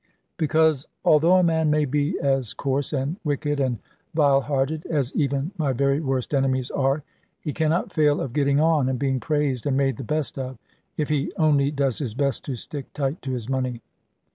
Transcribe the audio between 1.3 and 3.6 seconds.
a man may be as coarse, and wicked,